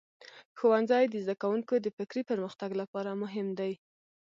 ښوونځی 0.57 1.03
د 1.09 1.15
زده 1.23 1.35
کوونکو 1.41 1.73
د 1.79 1.87
فکري 1.97 2.21
پرمختګ 2.31 2.69
لپاره 2.81 3.19
مهم 3.23 3.47
دی. 3.59 3.73